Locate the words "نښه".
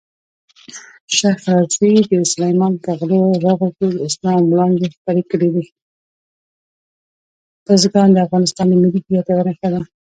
9.47-9.67